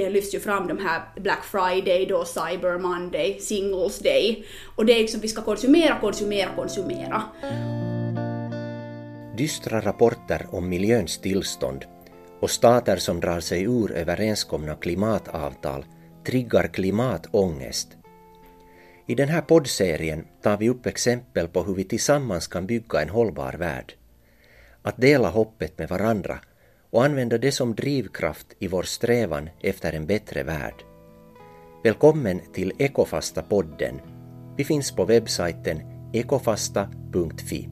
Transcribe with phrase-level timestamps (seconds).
[0.00, 4.44] det lyfts ju fram de här Black Friday, då Cyber Monday, Singles Day.
[4.76, 7.22] Och det är liksom vi ska konsumera, konsumera, konsumera.
[9.36, 11.84] Dystra rapporter om miljöns tillstånd
[12.40, 15.84] och stater som drar sig ur överenskomna klimatavtal
[16.26, 17.88] triggar klimatångest.
[19.06, 23.08] I den här poddserien tar vi upp exempel på hur vi tillsammans kan bygga en
[23.08, 23.92] hållbar värld.
[24.82, 26.38] Att dela hoppet med varandra
[26.90, 30.84] och använda det som drivkraft i vår strävan efter en bättre värld.
[31.84, 34.00] Välkommen till Ekofasta-podden.
[34.56, 35.80] Vi finns på webbsajten
[36.12, 37.68] ekofasta.fi.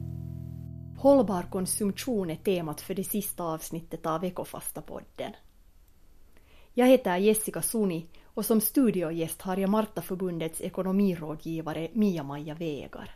[0.97, 5.31] Hållbar konsumtion är temat för det sista avsnittet av Ekofasta-podden.
[6.73, 13.15] Jag heter Jessica Suni och som studiogäst har jag Martaförbundets ekonomirådgivare Mia-Maja Vägar.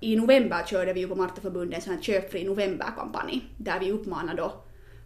[0.00, 4.42] I november körde vi ju på Martaförbundet en köpfri novemberkampanj där vi uppmanade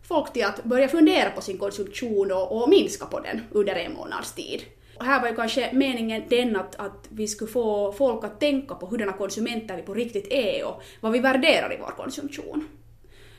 [0.02, 3.92] folk till att börja fundera på sin konsumtion och, och minska på den under en
[3.92, 4.62] månads tid.
[4.98, 8.75] Och här var ju kanske meningen den att, att vi skulle få folk att tänka
[8.75, 12.69] på hurdana konsumenter vi på riktigt är och vad vi värderar i vår konsumtion.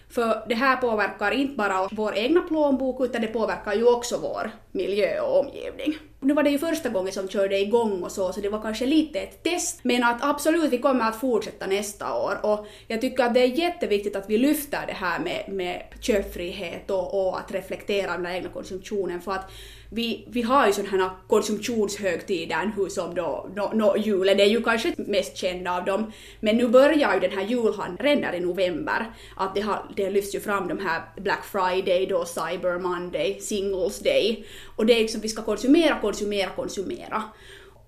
[0.09, 4.51] För det här påverkar inte bara vår egna plånbok utan det påverkar ju också vår
[4.71, 5.97] miljö och omgivning.
[6.23, 8.85] Nu var det ju första gången som körde igång och så, så det var kanske
[8.85, 9.79] lite ett test.
[9.83, 12.37] Men att absolut, vi kommer att fortsätta nästa år.
[12.43, 16.89] Och jag tycker att det är jätteviktigt att vi lyfter det här med, med köpfrihet
[16.89, 19.21] och, och att reflektera den egna konsumtionen.
[19.21, 19.51] För att
[19.93, 24.63] vi, vi har ju sådana här konsumtionshögtider nu som då, no, no, julen är ju
[24.63, 29.13] kanske mest kända av dem, men nu börjar ju den här julhandeln redan i november,
[29.35, 33.99] att det, har, det lyfts ju fram de här Black Friday, då Cyber Monday, Singles
[33.99, 34.45] Day,
[34.81, 37.23] och det är liksom vi ska konsumera, konsumera, konsumera.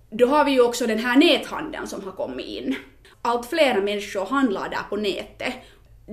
[0.09, 2.75] Då har vi ju också den här näthandeln som har kommit in.
[3.21, 5.53] Allt fler människor handlar där på nätet.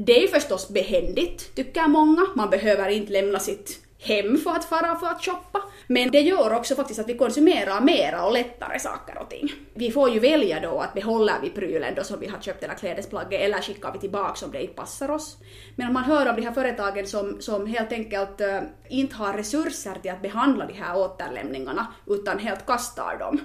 [0.07, 2.27] Det är ju förstås behändigt, tycker många.
[2.37, 5.63] Man behöver inte lämna sitt hem för att fara för att shoppa.
[5.87, 9.53] Men det gör också faktiskt att vi konsumerar mera och lättare saker och ting.
[9.75, 12.75] Vi får ju välja då att behåller vi prylen då som vi har köpt eller
[12.75, 15.37] klädesplagget eller skickar vi tillbaka om det inte passar oss.
[15.77, 19.33] Men om man hör om de här företagen som, som helt enkelt äh, inte har
[19.33, 23.41] resurser till att behandla de här återlämningarna utan helt kastar dem.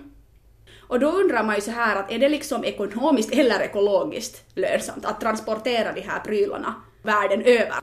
[0.88, 5.06] Och då undrar man ju så här att är det liksom ekonomiskt eller ekologiskt lönsamt
[5.06, 7.75] att transportera de här prylarna världen över?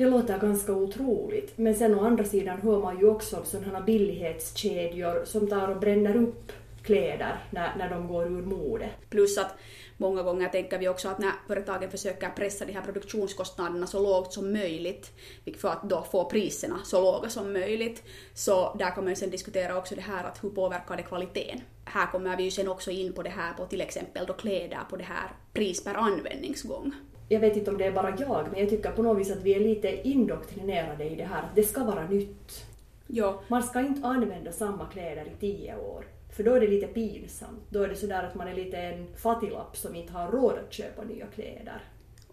[0.00, 3.80] Det låter ganska otroligt, men sen å andra sidan hör man ju också om sådana
[3.80, 6.52] billighetskedjor som tar och bränner upp
[6.82, 8.90] kläder när, när de går ur mode.
[9.10, 9.54] Plus att
[9.96, 14.32] många gånger tänker vi också att när företagen försöker pressa de här produktionskostnaderna så lågt
[14.32, 15.12] som möjligt,
[15.56, 18.02] för att då få priserna så låga som möjligt,
[18.34, 21.60] så där kommer man sen diskutera också det här att hur påverkar det kvaliteten?
[21.84, 24.80] Här kommer vi ju sen också in på det här på till exempel då kläder
[24.90, 26.92] på det här pris per användningsgång
[27.32, 29.42] jag vet inte om det är bara jag, men jag tycker på något vis att
[29.42, 32.66] vi är lite indoktrinerade i det här att det ska vara nytt.
[33.06, 33.42] Ja.
[33.48, 36.04] Man ska inte använda samma kläder i tio år,
[36.36, 37.60] för då är det lite pinsamt.
[37.68, 40.72] Då är det sådär att man är lite en fattiglapp som inte har råd att
[40.72, 41.82] köpa nya kläder.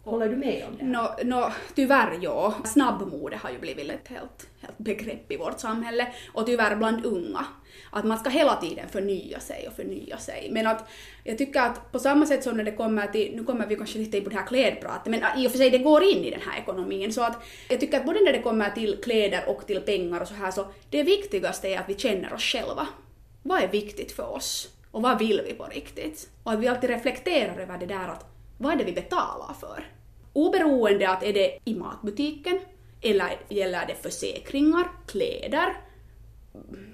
[0.03, 0.86] Håller du med om det?
[0.86, 2.53] No, no, tyvärr ja.
[2.66, 7.46] Snabbmode har ju blivit ett helt, helt begrepp i vårt samhälle och tyvärr bland unga.
[7.97, 10.47] Att man ska hela tiden förnya sig och förnya sig.
[10.52, 10.90] Men att
[11.24, 14.00] jag tycker att på samma sätt som när det kommer till, nu kommer vi kanske
[14.00, 16.31] lite in på det här klädpratet, men i och för sig det går in i
[16.31, 17.13] den här ekonomin.
[17.13, 20.28] Så att jag tycker att både när det kommer till kläder och till pengar och
[20.28, 22.88] så här så det viktigaste är att vi känner oss själva.
[23.44, 24.69] Vad är viktigt för oss?
[24.91, 26.30] Och vad vill vi på riktigt?
[26.44, 28.25] Och att vi alltid reflekterar över det där att
[28.57, 29.84] vad är det vi betalar för?
[30.34, 32.59] Oberoende att är det i matbutiken,
[33.02, 35.74] eller gäller det försäkringar, kläder,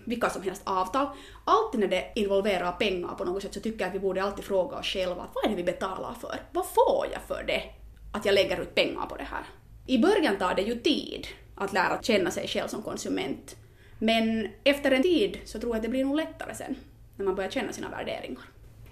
[0.05, 1.07] vilka som helst avtal.
[1.45, 4.45] Alltid när det involverar pengar på något sätt så tycker jag att vi borde alltid
[4.45, 6.39] fråga oss själva vad är det vi betalar för?
[6.51, 7.63] Vad får jag för det?
[8.11, 9.43] Att jag lägger ut pengar på det här.
[9.87, 13.55] I början tar det ju tid att lära känna sig själv som konsument.
[13.99, 16.75] Men efter en tid så tror jag att det blir nog lättare sen,
[17.15, 18.43] när man börjar känna sina värderingar.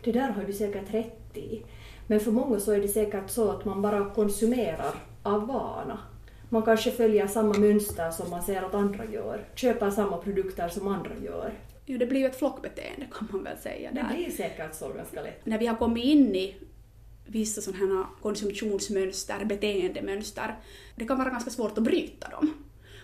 [0.03, 1.61] Det där har du säkert rätt i.
[2.07, 4.93] Men för många så är det säkert så att man bara konsumerar
[5.23, 5.99] av vana.
[6.53, 10.87] Man kanske följer samma mönster som man ser att andra gör, köper samma produkter som
[10.87, 11.53] andra gör.
[11.85, 13.91] Jo, det blir ju ett flockbeteende kan man väl säga.
[13.91, 14.03] Där.
[14.09, 15.45] Det blir säkert så ganska lätt.
[15.45, 16.55] När vi har kommit in i
[17.25, 20.55] vissa sådana här konsumtionsmönster, beteendemönster,
[20.95, 22.53] det kan vara ganska svårt att bryta dem.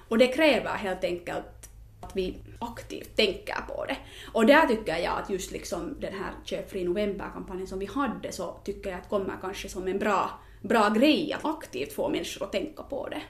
[0.10, 1.70] Och det kräver helt enkelt
[2.02, 3.98] att vi aktivt tänker på det.
[4.34, 8.60] Och där tycker jag att just liksom den här köpfri november-kampanjen som vi hade så
[8.64, 10.30] tycker jag att kommer kanske som en bra,
[10.62, 13.22] bra grej att aktivt få människor att tänka på det.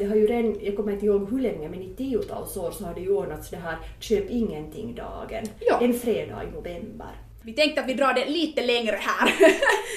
[0.00, 2.84] Det har ju redan, jag kommer inte ihåg hur länge, men i tiotals år så
[2.84, 5.80] har det ju ordnats det här köp ingenting-dagen, ja.
[5.82, 7.08] en fredag i november.
[7.42, 9.34] Vi tänkte att vi drar det lite längre här.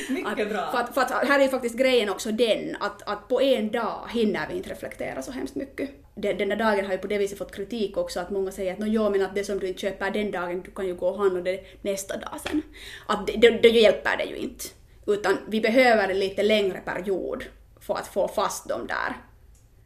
[0.14, 0.72] Mycket bra.
[0.72, 3.72] För att, för att här är ju faktiskt grejen också den att, att på en
[3.72, 5.90] dag hinner vi inte reflektera så hemskt mycket.
[6.16, 8.74] Den, den där dagen har ju på det viset fått kritik också att många säger
[8.74, 10.96] att no, jo, men att det som du inte köper den dagen, du kan ju
[10.96, 12.62] gå och handla det nästa dag sen.
[13.08, 14.66] Att det, det, det hjälper det ju inte.
[15.08, 17.44] Utan vi behöver en lite längre period
[17.80, 19.16] för att få fast de där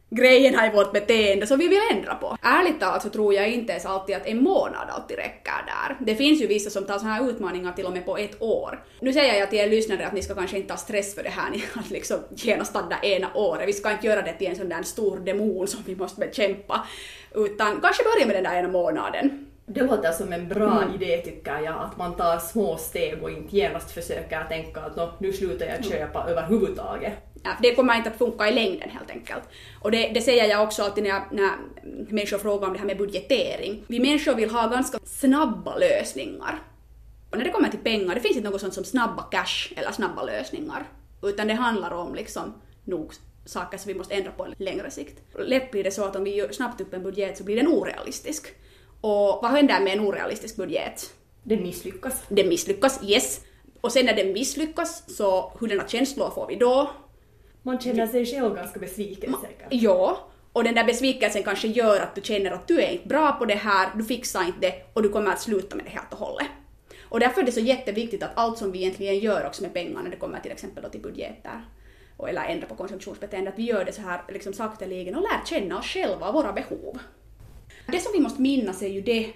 [0.09, 2.37] grejerna i vårt beteende som vi vill ändra på.
[2.41, 6.05] Ärligt talat så tror jag inte ens alltid att en månad alltid räcker där.
[6.05, 8.83] Det finns ju vissa som tar sådana här utmaningar till och med på ett år.
[8.99, 11.29] Nu säger jag till er lyssnare att ni ska kanske inte ha stress för det
[11.29, 13.67] här, ni att liksom genast stanna ena året.
[13.67, 16.87] Vi ska inte göra det till en sån där stor demon som vi måste bekämpa,
[17.35, 19.47] utan kanske börja med den där ena månaden.
[19.69, 20.95] Det låter som en bra mm.
[20.95, 25.33] idé tycker jag, att man tar små steg och inte genast försöker tänka att nu
[25.33, 26.31] slutar jag köpa mm.
[26.31, 27.13] överhuvudtaget.
[27.43, 29.43] Ja, det kommer inte att funka i längden helt enkelt.
[29.81, 31.51] Och det, det säger jag också alltid när, jag, när
[32.09, 33.83] människor frågar om det här med budgetering.
[33.87, 36.61] Vi människor vill ha ganska snabba lösningar.
[37.31, 39.91] Och när det kommer till pengar, det finns inte något sånt som snabba cash eller
[39.91, 40.83] snabba lösningar.
[41.23, 42.53] Utan det handlar om liksom
[42.83, 43.13] nog
[43.45, 45.21] saker som vi måste ändra på längre sikt.
[45.39, 47.67] Lätt blir det så att om vi gör snabbt upp en budget så blir den
[47.67, 48.47] orealistisk.
[49.01, 51.13] Och vad händer med en orealistisk budget?
[51.43, 52.23] Den misslyckas.
[52.29, 53.41] Den misslyckas, yes.
[53.81, 56.91] Och sen när den misslyckas, så hurdana känslor får vi då?
[57.61, 59.67] Man känner sig själv ganska besviken säkert.
[59.69, 63.31] Ja, och den där besvikelsen kanske gör att du känner att du är inte bra
[63.31, 66.13] på det här, du fixar inte det och du kommer att sluta med det helt
[66.13, 66.47] och hållet.
[67.09, 70.03] Och därför är det så jätteviktigt att allt som vi egentligen gör också med pengar
[70.03, 71.65] när det kommer till exempel då till budgeter
[72.17, 75.45] och eller ändra på konsumtionsbeteende, att vi gör det så här liksom sakteligen och lär
[75.45, 76.99] känna oss själva och våra behov.
[77.91, 79.33] Det som vi måste minnas är ju det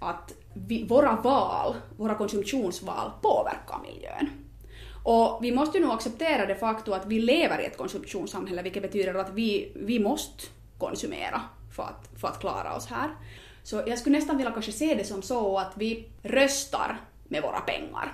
[0.00, 4.30] att vi, våra val, våra konsumtionsval påverkar miljön.
[5.02, 8.82] Och vi måste ju nog acceptera det faktum att vi lever i ett konsumtionssamhälle, vilket
[8.82, 10.44] betyder att vi, vi måste
[10.78, 11.40] konsumera
[11.76, 13.10] för att, för att klara oss här.
[13.62, 17.60] Så jag skulle nästan vilja kanske se det som så att vi röstar med våra
[17.60, 18.12] pengar.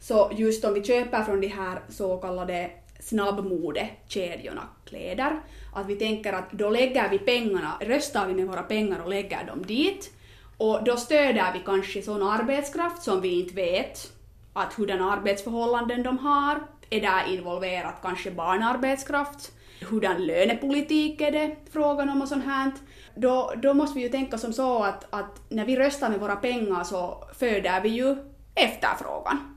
[0.00, 2.70] Så just om vi köper från de här så kallade
[3.02, 5.40] snabbmodekedjorna kläder,
[5.74, 9.44] att vi tänker att då lägger vi pengarna, röstar vi med våra pengar och lägger
[9.44, 10.10] dem dit,
[10.56, 14.12] och då stöder vi kanske sån arbetskraft som vi inte vet
[14.52, 16.60] att hurdana arbetsförhållanden de har,
[16.90, 19.52] är där involverat kanske barnarbetskraft,
[19.90, 21.56] hurdan lönepolitik är det?
[21.72, 22.72] Frågan om och sånt här.
[23.14, 26.36] Då, då måste vi ju tänka som så att, att när vi röstar med våra
[26.36, 28.16] pengar så föder vi ju
[28.54, 29.51] efterfrågan.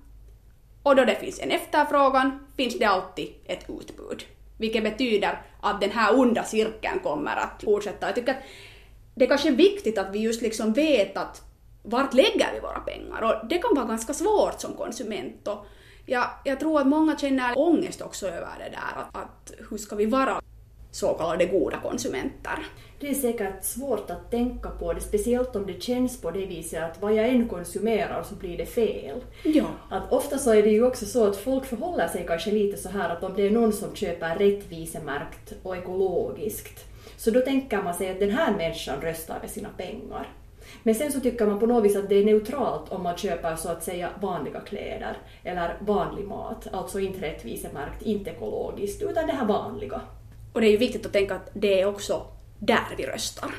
[0.85, 4.23] Och då det finns en efterfrågan finns det alltid ett utbud.
[4.57, 8.05] Vilket betyder att den här onda cirkeln kommer att fortsätta.
[8.05, 8.43] Jag tycker att
[9.15, 11.41] det kanske är viktigt att vi just liksom vet att
[11.83, 13.21] vart lägger vi våra pengar?
[13.21, 15.47] Och det kan vara ganska svårt som konsument.
[15.47, 15.65] Och
[16.05, 19.95] jag, jag tror att många känner ångest också över det där, att, att hur ska
[19.95, 20.41] vi vara
[20.95, 22.67] så kallade goda konsumenter.
[22.99, 26.83] Det är säkert svårt att tänka på det, speciellt om det känns på det viset
[26.83, 29.23] att vad jag än konsumerar så blir det fel.
[29.43, 29.65] Ja.
[29.89, 32.89] Att ofta så är det ju också så att folk förhåller sig kanske lite så
[32.89, 36.85] här att om det är någon som köper rättvisemärkt och ekologiskt,
[37.17, 40.29] så då tänker man sig att den här människan röstar med sina pengar.
[40.83, 43.55] Men sen så tycker man på något vis att det är neutralt om man köper
[43.55, 49.33] så att säga vanliga kläder eller vanlig mat, alltså inte rättvisemärkt, inte ekologiskt, utan det
[49.33, 50.01] här vanliga.
[50.55, 52.27] Och det är ju viktigt att tänka att det är också
[52.59, 53.55] där vi röstar.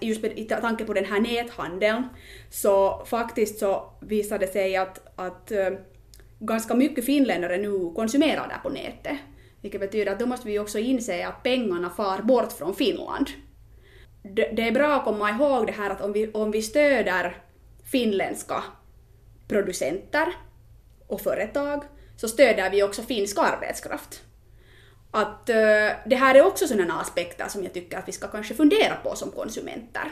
[0.00, 2.04] Just med tanke på den här näthandeln,
[2.50, 5.70] så faktiskt så visar det sig att, att eh,
[6.38, 9.18] ganska mycket finländare nu konsumerar där på nätet.
[9.60, 13.28] Vilket betyder att då måste vi också inse att pengarna far bort från Finland
[14.34, 17.42] det är bra att komma ihåg det här att om vi, om vi stöder
[17.84, 18.64] finländska
[19.48, 20.32] producenter
[21.06, 21.82] och företag
[22.16, 24.22] så stöder vi också finsk arbetskraft.
[25.16, 28.54] Att uh, det här är också sådana aspekter som jag tycker att vi ska kanske
[28.54, 30.10] fundera på som konsumenter.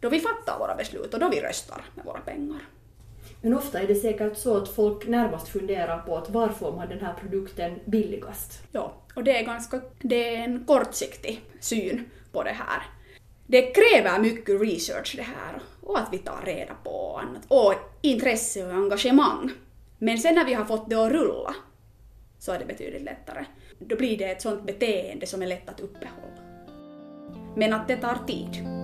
[0.00, 2.60] Då vi fattar våra beslut och då vi röstar med våra pengar.
[3.40, 6.88] Men ofta är det säkert så att folk närmast funderar på att var får man
[6.88, 8.62] den här produkten billigast?
[8.72, 12.82] Ja, och det är, ganska, det är en kortsiktig syn på det här
[13.50, 18.66] det kräver mycket research det här och att vi tar reda på annat och intresse
[18.66, 19.50] och engagemang.
[19.98, 21.54] Men sen när vi har fått det att rulla
[22.38, 23.44] så är det betydligt lättare.
[23.78, 26.18] Då blir det ett sånt beteende som är lätt att uppehålla.
[27.56, 28.78] Men att det tar tid.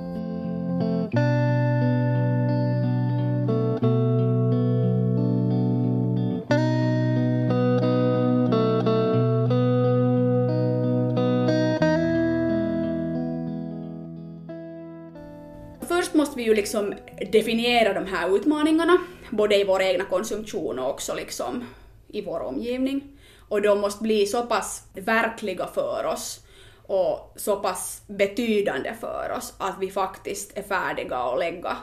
[16.15, 16.95] måste vi ju liksom
[17.33, 18.99] definiera de här utmaningarna,
[19.31, 21.65] både i vår egna konsumtion och också liksom
[22.09, 23.14] i vår omgivning.
[23.55, 26.41] Och de måste bli så pass verkliga för oss
[26.83, 31.77] och så pass betydande för oss att vi faktiskt är färdiga att lägga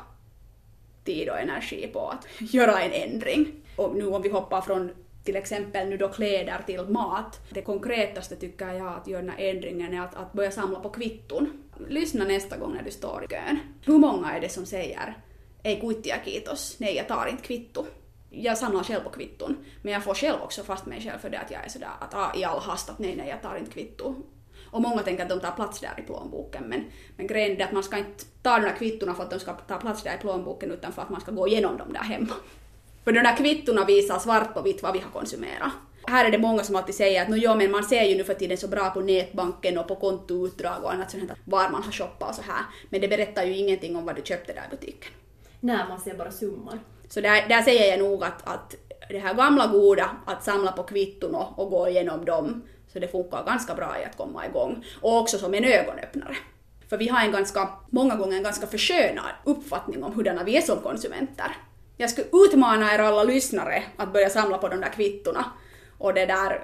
[1.05, 3.51] tid och energi på att göra en ändring.
[3.75, 4.91] Och nu om vi hoppar från
[5.23, 7.39] till exempel nu då kläder till mat.
[7.49, 10.89] Det konkretaste tycker jag att göra den här ändringen är att, att börja samla på
[10.89, 11.63] kvitton.
[11.87, 13.59] Lyssna nästa gång när du står i kön.
[13.85, 15.17] Hur många är det som säger
[15.63, 17.85] ei kuittia kiitos, nej jag tar inte kvitto.
[18.33, 21.39] Jag samlar själv på kvitton, men jag får själv också fast mig själv för det
[21.39, 23.71] att jag är sådär att ah, i all hast att nej, nej, jag tar inte
[23.71, 24.15] kvitto.
[24.71, 26.83] Och många tänker att de tar plats där i plånboken, men,
[27.17, 29.53] men grejen är att man ska inte ta de där kvittona för att de ska
[29.53, 32.33] ta plats där i plånboken, utan för att man ska gå igenom dem där hemma.
[33.03, 35.71] För de där kvittona visar svart på vitt vad vi har konsumerat.
[36.07, 38.23] Här är det många som alltid säger att no, jo, men man ser ju nu
[38.23, 41.83] för tiden så bra på nätbanken och på kontoutdrag och annat sånt här, var man
[41.83, 42.65] har shoppat och så här.
[42.89, 45.11] Men det berättar ju ingenting om vad du köpte där i butiken.
[45.59, 46.79] Nej, man ser bara summor.
[47.13, 48.75] Så där, där säger jag nog att, att
[49.09, 52.63] det här gamla goda, att samla på kvitton och, och gå igenom dem,
[52.93, 54.85] så det funkar ganska bra i att komma igång.
[55.01, 56.35] Och också som en ögonöppnare.
[56.89, 60.61] För vi har en ganska, många gånger en ganska förskönad uppfattning om hurdana vi är
[60.61, 61.55] som konsumenter.
[61.97, 65.45] Jag skulle utmana er alla lyssnare att börja samla på de där kvittona
[65.97, 66.63] och det där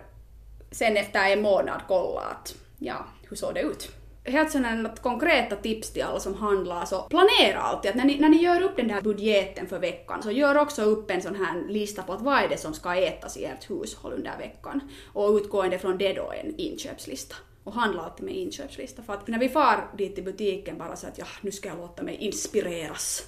[0.72, 3.92] sen efter en månad kolla att ja, hur såg det ut?
[4.28, 8.30] Helt sådana konkreta tips till alla som handlar, så planera alltid att när ni, när
[8.30, 11.64] ni gör upp den där budgeten för veckan så gör också upp en sån här
[11.68, 14.82] lista på att vad är det som ska ätas i ert hushåll under veckan
[15.14, 17.36] och utgående från det då en inköpslista.
[17.64, 21.08] Och handla alltid med inköpslista för att när vi far dit till butiken bara så
[21.08, 23.24] att ja, nu ska jag låta mig inspireras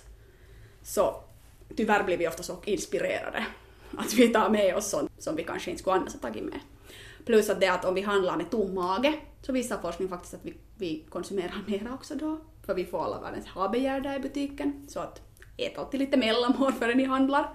[0.83, 1.23] så
[1.75, 3.45] tyvärr blir vi ofta så inspirerade
[3.97, 6.59] att vi tar med oss sånt som vi kanske inte skulle annars ha tagit med.
[7.25, 10.45] Plus att det att om vi handlar med tom mage så visar forskning faktiskt att
[10.45, 12.39] vi, vi konsumerar mera också då.
[12.65, 14.86] För vi får alla världens ha-begär där i butiken.
[14.88, 15.21] Så att
[15.57, 17.50] ät alltid lite mellanmål före ni handlar.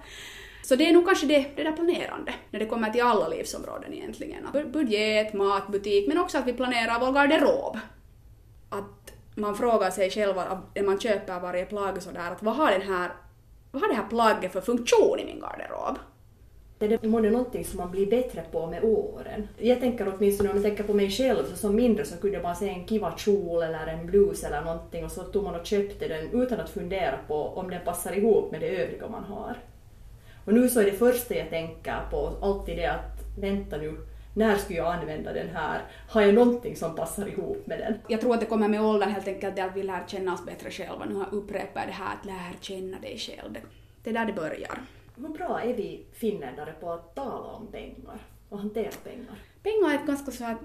[0.63, 3.93] Så det är nog kanske det, det där planerande, när det kommer till alla livsområden
[3.93, 4.47] egentligen.
[4.71, 7.79] Budget, mat, butik, men också att vi planerar vår garderob.
[8.69, 10.35] Att man frågar sig själv
[10.75, 13.11] när man köper varje plagg sådär att vad har, den här,
[13.71, 15.97] vad har det här plagget för funktion i min garderob?
[16.77, 19.47] Det är månne någonting som man blir bättre på med åren.
[19.57, 22.55] Jag tänker åtminstone om jag tänker på mig själv, så som mindre så kunde man
[22.55, 26.07] se en kiva kjol eller en blus eller någonting och så tog man och köpte
[26.07, 29.57] den utan att fundera på om den passar ihop med det övriga man har.
[30.45, 33.97] Och nu så är det första jag tänker på alltid det att vänta nu,
[34.33, 35.81] när skulle jag använda den här?
[36.09, 37.93] Har jag någonting som passar ihop med den?
[38.07, 40.45] Jag tror att det kommer med åldern helt enkelt det att vi lär känna oss
[40.45, 41.05] bättre själva.
[41.05, 43.57] Nu upprepar jag det här att lär känna dig själv.
[44.03, 44.79] Det är där det börjar.
[45.17, 49.35] Hur bra är vi finländare på att tala om pengar och hantera pengar?
[49.63, 50.57] Pengar är ett ganska så här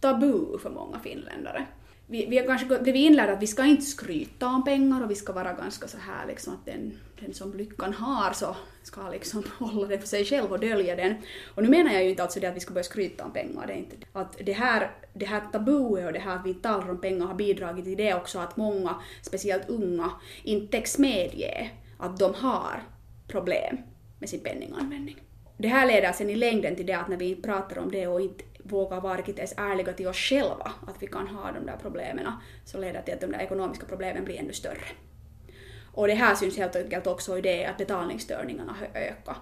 [0.00, 1.66] tabu för många finländare.
[2.06, 5.14] Vi, vi har kanske blivit inlärda att vi ska inte skryta om pengar och vi
[5.14, 9.44] ska vara ganska så här liksom att den, den som lyckan har så ska liksom
[9.58, 11.14] hålla det för sig själv och dölja den.
[11.54, 13.66] Och nu menar jag ju inte alltså det att vi ska börja skryta om pengar,
[13.66, 16.90] det är inte att det här, det här tabuet och det här att vi talar
[16.90, 20.10] om pengar har bidragit till det också att många, speciellt unga,
[20.42, 22.82] inte täcks medge att de har
[23.26, 23.78] problem
[24.18, 25.16] med sin penninganvändning.
[25.56, 28.06] Det här leder sen i längden till det att när vi inte pratar om det
[28.06, 31.66] och inte vågar vara riktigt ens ärliga till oss själva, att vi kan ha de
[31.66, 32.32] där problemen,
[32.64, 34.84] så leder det till att de där ekonomiska problemen blir ännu större.
[35.92, 39.36] Och det här syns helt enkelt också i det att betalningsstörningarna har ökat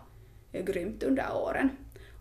[0.53, 1.71] grymt under åren.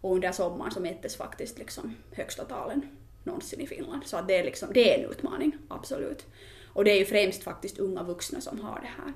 [0.02, 2.82] Och under sommaren så mättes faktiskt liksom högsta talen
[3.24, 4.06] någonsin i Finland.
[4.06, 6.26] Så att det, är liksom, det är en utmaning, absolut.
[6.74, 9.14] Och det är ju främst faktiskt unga vuxna som har det här.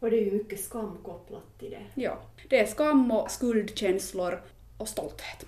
[0.00, 2.02] Och det är ju mycket skam kopplat till det.
[2.02, 4.42] Ja, det är skam och skuldkänslor
[4.76, 5.46] och stolthet.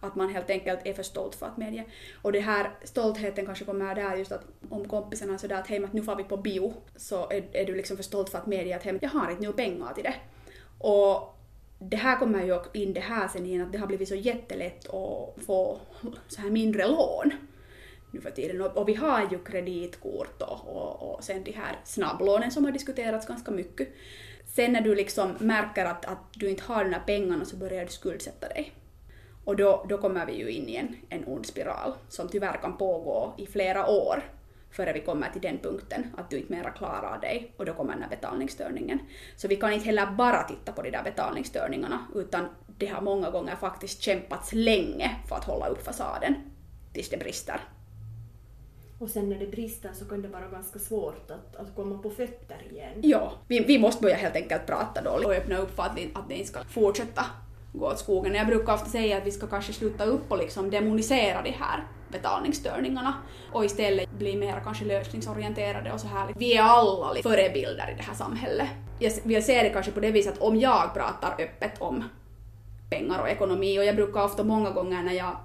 [0.00, 1.84] Att man helt enkelt är för stolt för att medge.
[2.22, 6.02] Och det här stoltheten kanske kommer där just att om kompisarna sådär att hej, nu
[6.02, 8.82] får vi på bio, så är, är, du liksom för stolt för att medge att
[8.82, 10.14] hej, jag har inte nu pengar till det.
[10.78, 11.38] Och
[11.78, 14.86] det här kommer ju in det här sen igen att det har blivit så jättelätt
[14.88, 15.78] att få
[16.28, 17.32] så här mindre lån
[18.14, 18.60] nu för tiden.
[18.60, 22.72] Och, och vi har ju kreditkort och, och, och sen de här snabblånen som har
[22.72, 23.88] diskuterats ganska mycket.
[24.46, 27.84] Sen när du liksom märker att, att du inte har de här pengarna så börjar
[27.84, 28.72] du skuldsätta dig.
[29.44, 32.76] Och då, då kommer vi ju in i en, en ond spiral som tyvärr kan
[32.76, 34.24] pågå i flera år
[34.70, 37.92] före vi kommer till den punkten att du inte mera klarar dig och då kommer
[37.92, 38.98] den här betalningsstörningen.
[39.36, 43.30] Så vi kan inte heller bara titta på de där betalningsstörningarna utan det har många
[43.30, 46.34] gånger faktiskt kämpats länge för att hålla upp fasaden
[46.92, 47.60] tills det brister.
[48.98, 52.10] Och sen när det brister så kan det vara ganska svårt att, att komma på
[52.10, 53.00] fötter igen.
[53.02, 56.28] Ja, vi, vi måste börja helt enkelt prata då och öppna upp för att, att
[56.28, 57.26] det inte ska fortsätta
[57.72, 58.34] gå åt skogen.
[58.34, 61.86] Jag brukar ofta säga att vi ska kanske sluta upp och liksom demonisera de här
[62.08, 63.14] betalningsstörningarna
[63.52, 66.34] och istället bli mer kanske lösningsorienterade och så här.
[66.36, 68.68] Vi är alla förebilder i det här samhället.
[68.98, 72.04] Jag vill se det kanske på det viset att om jag pratar öppet om
[72.90, 75.36] pengar och ekonomi och jag brukar ofta många gånger när jag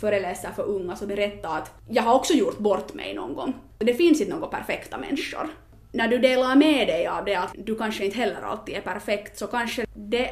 [0.00, 3.54] föreläser för unga så berättar att jag har också gjort bort mig någon gång.
[3.78, 5.48] Det finns inte några perfekta människor.
[5.92, 9.38] när du delar med dig av det att du kanske inte heller alltid är perfekt
[9.38, 10.30] så kanske det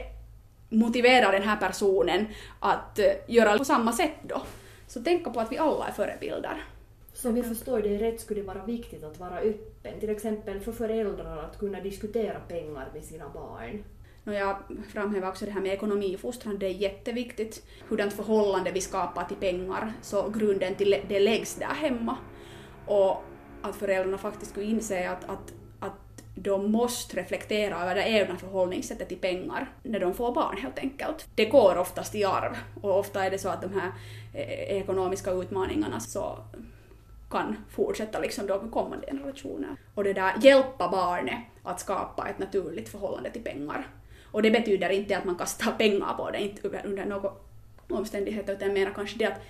[0.69, 2.27] motiverar den här personen
[2.61, 4.43] att eh, göra på samma sätt då.
[4.87, 6.65] Så tänka på att vi alla är förebilder.
[7.13, 10.61] Så om jag förstår det rätt skulle det vara viktigt att vara öppen, till exempel
[10.61, 13.85] för föräldrar att kunna diskutera pengar med sina barn.
[14.25, 14.57] Och jag
[14.93, 17.67] framhäver också det här med ekonomifostran, det är jätteviktigt.
[17.89, 22.17] Hurdant förhållande vi skapar till pengar, så grunden till det läggs där hemma.
[22.87, 23.25] Och
[23.63, 29.09] att föräldrarna faktiskt skulle inse att, att, att de måste reflektera över det egna förhållningssättet
[29.09, 31.29] till pengar när de får barn helt enkelt.
[31.35, 33.93] Det går oftast i arv och ofta är det så att de här
[34.35, 36.39] eh, ekonomiska utmaningarna så
[37.31, 39.77] kan fortsätta liksom då med kommande generationer.
[39.95, 43.87] Och det där hjälpa barnet att skapa ett naturligt förhållande till pengar.
[44.35, 47.31] Och det betyder inte att man kastar pengar på det, inte under några
[47.91, 49.41] omständigheter, utan jag menar kanske det att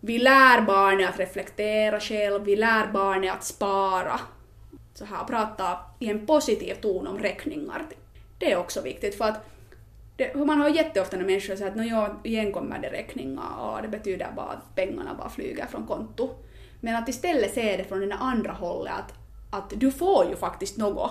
[0.00, 4.20] vi lär barnet att reflektera själv, vi lär barnet att spara.
[4.94, 7.86] Så här, prata i en positiv ton om räkningar.
[8.38, 9.46] Det är också viktigt för att
[10.16, 13.88] det, man har jätteofta när människor säger att ja, igen kommer det räkningar och det
[13.88, 16.30] betyder bara att pengarna bara flyger från konto.
[16.80, 19.14] Men att istället se det från det andra hållet att,
[19.50, 21.10] att du får ju faktiskt något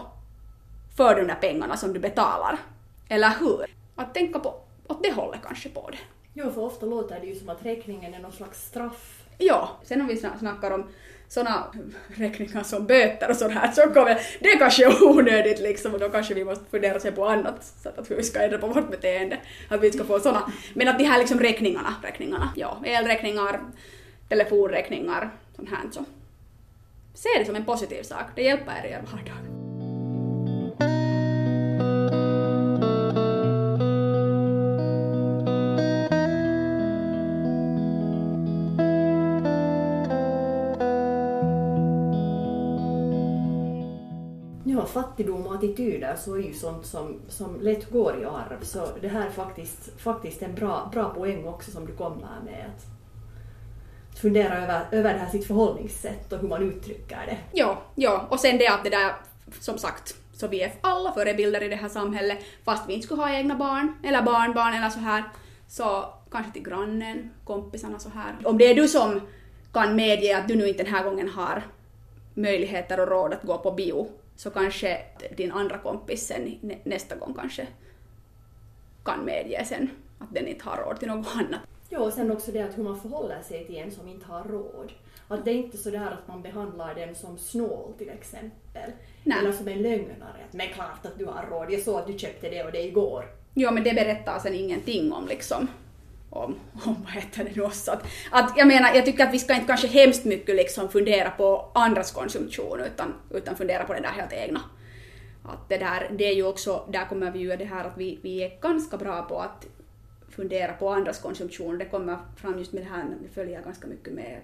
[0.97, 2.59] för de där pengarna som du betalar.
[3.09, 3.65] Eller hur?
[3.95, 4.55] Att tänka på
[4.87, 5.97] åt det hållet kanske på det.
[6.33, 9.23] Jo, för ofta låter det ju som att räkningen är någon slags straff.
[9.37, 10.83] Ja, sen om vi snackar om
[11.27, 11.67] sådana
[12.07, 16.09] räkningar som böter och sånt här, så kommer det kanske är onödigt liksom och då
[16.09, 18.91] kanske vi måste fundera sig på annat sätt att hur vi ska ändra på vårt
[18.91, 19.37] beteende,
[19.69, 20.51] att vi ska få sådana.
[20.73, 23.59] Men att de här liksom räkningarna, räkningarna, ja, elräkningar,
[24.29, 26.05] telefonräkningar, sånt här så.
[27.13, 29.54] Se det som en positiv sak, det hjälper er i er vardag.
[44.95, 48.59] Fattigdom och attityder så är ju sånt som, som lätt går i arv.
[48.61, 52.65] Så det här är faktiskt, faktiskt en bra, bra poäng också som du kommer med.
[52.75, 52.85] Att,
[54.21, 57.37] fundera över, över det här sitt förhållningssätt och hur man uttrycker det.
[57.51, 59.13] Ja, ja, och sen det att det där,
[59.59, 63.21] som sagt, så vi är alla förebilder i det här samhället, fast vi inte skulle
[63.21, 65.23] ha egna barn, eller barnbarn eller så här,
[65.67, 68.35] så kanske till grannen, kompisarna så här.
[68.43, 69.21] Om det är du som
[69.73, 71.63] kan medge att du nu inte den här gången har
[72.33, 75.01] möjligheter och råd att gå på bio, så kanske
[75.37, 77.67] din andra kompis sen nästa gång kanske
[79.03, 81.61] kan medge sen att den inte har råd till något annat.
[81.89, 84.43] Ja, och sen också det att hur man förhåller sig till en som inte har
[84.43, 84.91] råd.
[85.27, 88.91] Att det är inte så där att man behandlar den som snål till exempel.
[89.23, 89.39] Nej.
[89.39, 90.37] Eller som en lögnare.
[90.47, 92.83] Att men klart att du har råd, jag såg att du köpte det och det
[92.83, 93.25] igår.
[93.53, 95.67] Ja, men det berättar sen ingenting om liksom
[96.37, 97.91] om, om vad heter det nu också.
[97.91, 101.29] Att, att, jag menar, jag tycker att vi ska inte kanske hemskt mycket liksom fundera
[101.29, 104.61] på andras konsumtion utan, utan fundera på det där helt egna.
[105.43, 108.19] Att det, där, det är ju också, där kommer vi ju det här att vi,
[108.21, 109.65] vi är ganska bra på att
[110.29, 111.77] fundera på andras konsumtion.
[111.77, 114.41] Det kommer fram just med det här, det följer ganska mycket med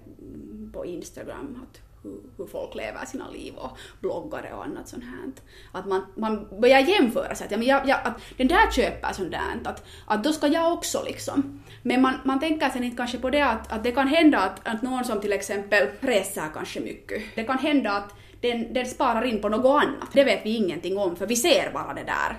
[0.73, 5.31] på Instagram, att hur, hur, folk lever sina liv och bloggare och annat sånt här.
[5.71, 9.13] Att man, man börjar jämföra sig, att, ja, men jag, jag, att den där köper
[9.13, 11.63] sånt där, att, att då ska jag också liksom.
[11.81, 14.67] Men man, man tänker sen inte kanske på det att, att det kan hända att,
[14.67, 19.23] att någon som till exempel reser kanske mycket, det kan hända att den, den sparar
[19.23, 20.09] in på något annat.
[20.13, 22.37] Det vet vi ingenting om för vi ser bara det där,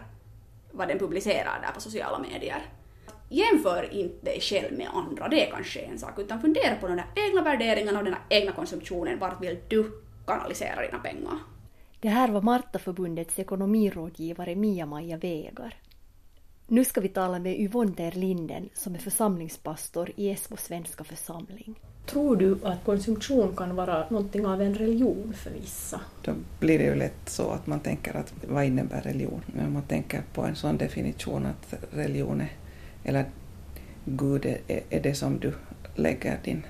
[0.71, 2.63] vad den publicerar där på sociala medier
[3.33, 6.97] jämför inte dig själv med andra, det är kanske en sak, utan fundera på de
[6.97, 9.91] där egna värderingarna och den egna konsumtionen, vart vill du
[10.27, 11.39] kanalisera dina pengar?
[12.01, 15.75] Det här var Martaförbundets ekonomirådgivare Mia-Maja Vegar.
[16.67, 21.81] Nu ska vi tala med Yvonne Der Linden som är församlingspastor i Esbo svenska församling.
[22.07, 26.01] Tror du att konsumtion kan vara någonting av en religion för vissa?
[26.23, 29.43] Då blir det ju lätt så att man tänker att vad innebär religion?
[29.47, 32.51] Men man tänker på en sån definition att religion är
[33.05, 33.25] eller
[34.05, 34.61] Gud är,
[34.91, 35.53] är det som du
[35.95, 36.67] lägger din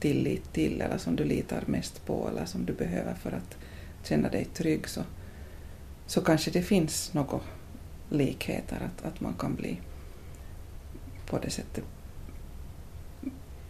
[0.00, 3.56] tillit till eller som du litar mest på eller som du behöver för att
[4.02, 5.02] känna dig trygg så,
[6.06, 7.40] så kanske det finns några
[8.10, 9.80] likheter att, att man kan bli
[11.26, 11.84] på det sättet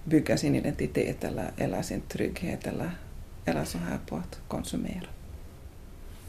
[0.05, 2.91] bygga sin identitet eller, eller sin trygghet eller,
[3.45, 5.07] eller så här på att konsumera.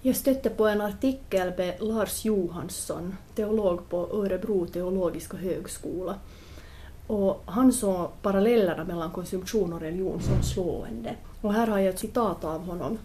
[0.02, 6.16] Jag stötte på en artikel med Lars Johansson, teolog på Örebro teologiska högskola.
[7.08, 11.16] Och han såg parallellerna mellan konsumtion och religion som slående.
[11.42, 12.98] Och här har jag ett citat av honom.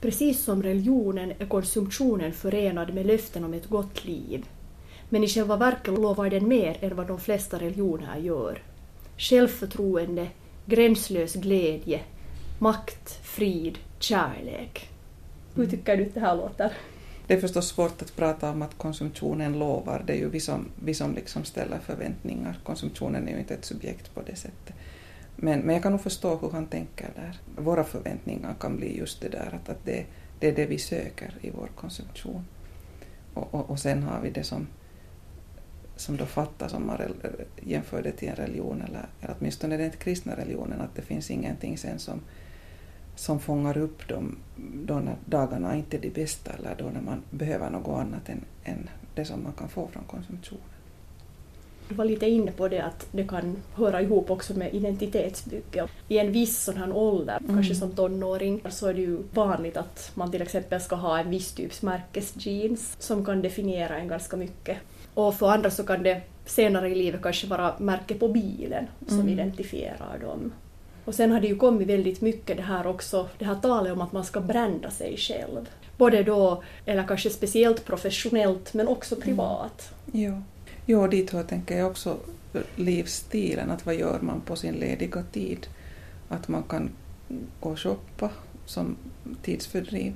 [0.00, 4.46] Precis som religionen är konsumtionen förenad med löften om ett gott liv.
[5.08, 8.62] Men i själva verket lovar den mer än vad de flesta religioner gör.
[9.18, 10.28] Självförtroende,
[10.66, 12.00] gränslös glädje,
[12.58, 14.88] makt, frid, kärlek.
[15.58, 16.72] Hur tycker du att det här låter?
[17.26, 20.02] Det är förstås svårt att prata om att konsumtionen lovar.
[20.06, 22.58] Det är ju vi som, vi som liksom ställer förväntningar.
[22.64, 24.74] Konsumtionen är ju inte ett subjekt på det sättet.
[25.36, 27.38] Men, men jag kan nog förstå hur han tänker där.
[27.62, 30.06] Våra förväntningar kan bli just det där att, att det,
[30.40, 32.44] det är det vi söker i vår konsumtion.
[33.34, 34.66] Och, och, och sen har vi det som,
[35.96, 36.98] som då fattas om man
[37.62, 41.78] jämför det till en religion, eller, eller åtminstone den kristna religionen, att det finns ingenting
[41.78, 42.20] sen som,
[43.18, 44.36] som fångar upp dem
[44.86, 48.44] då när dagarna inte är de bästa eller då när man behöver något annat än,
[48.64, 50.62] än det som man kan få från konsumtionen.
[51.88, 55.88] Du var lite inne på det att det kan höra ihop också med identitetsbygge.
[56.08, 57.54] I en viss sån här ålder, mm.
[57.54, 61.30] kanske som tonåring, så är det ju vanligt att man till exempel ska ha en
[61.30, 64.78] viss typs märkesjeans som kan definiera en ganska mycket.
[65.14, 69.20] Och för andra så kan det senare i livet kanske vara märke på bilen som
[69.20, 69.28] mm.
[69.28, 70.52] identifierar dem.
[71.08, 74.00] Och sen har det ju kommit väldigt mycket det här också, det här talet om
[74.00, 75.68] att man ska brända sig själv.
[75.96, 79.24] Både då, eller kanske speciellt professionellt, men också mm.
[79.24, 79.92] privat.
[80.14, 80.24] Mm.
[80.24, 80.42] Jo.
[80.86, 82.16] jo, dit hör tänker jag också
[82.76, 85.66] livsstilen, att vad gör man på sin lediga tid?
[86.28, 86.90] Att man kan
[87.60, 88.30] gå och shoppa
[88.66, 88.96] som
[89.42, 90.14] tidsfördriv,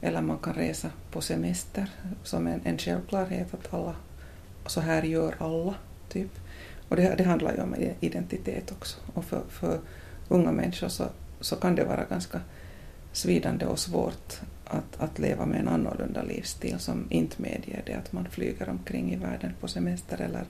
[0.00, 1.90] eller man kan resa på semester
[2.24, 3.94] som en, en självklarhet att alla,
[4.66, 5.74] så här gör alla,
[6.08, 6.30] typ.
[6.88, 8.98] Och det, det handlar ju om identitet också.
[9.14, 9.80] Och för, för
[10.28, 11.04] unga människor så,
[11.40, 12.40] så kan det vara ganska
[13.12, 18.12] svidande och svårt att, att leva med en annorlunda livsstil som inte medger det att
[18.12, 20.44] man flyger omkring i världen på semester eller,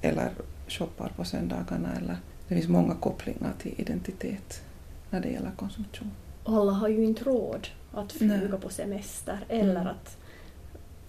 [0.00, 0.30] eller
[0.68, 1.88] shoppar på söndagarna.
[1.96, 2.16] Eller,
[2.48, 4.62] det finns många kopplingar till identitet
[5.10, 6.10] när det gäller konsumtion.
[6.44, 8.60] Alla har ju inte råd att flyga Nej.
[8.60, 9.86] på semester eller mm.
[9.86, 10.16] att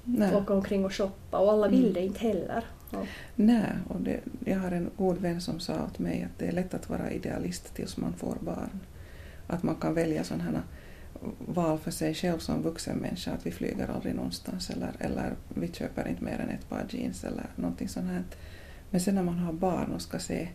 [0.03, 0.35] Nej.
[0.35, 1.93] åka omkring och shoppa och alla vill mm.
[1.93, 2.63] det inte heller.
[2.93, 3.05] Ja.
[3.35, 6.51] Nej, och det, jag har en god vän som sa åt mig att det är
[6.51, 8.79] lätt att vara idealist tills man får barn.
[9.47, 10.63] Att man kan välja sådana
[11.39, 15.71] val för sig själv som vuxen människa, att vi flyger aldrig någonstans eller, eller vi
[15.71, 18.23] köper inte mer än ett par jeans eller någonting sånt här.
[18.89, 20.47] Men sen när man har barn och ska se,